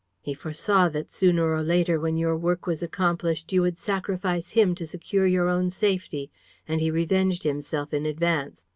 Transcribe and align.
He 0.19 0.33
foresaw 0.33 0.89
that 0.89 1.11
sooner 1.11 1.51
or 1.53 1.61
later, 1.61 1.99
when 1.99 2.17
your 2.17 2.35
work 2.35 2.65
was 2.65 2.81
accomplished, 2.81 3.53
you 3.53 3.61
would 3.61 3.77
sacrifice 3.77 4.49
him 4.53 4.73
to 4.73 4.87
secure 4.87 5.27
your 5.27 5.47
own 5.47 5.69
safety; 5.69 6.31
and 6.67 6.81
he 6.81 6.89
revenged 6.89 7.43
himself 7.43 7.93
in 7.93 8.07
advance. 8.07 8.65